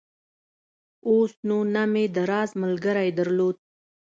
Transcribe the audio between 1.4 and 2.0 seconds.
نو نه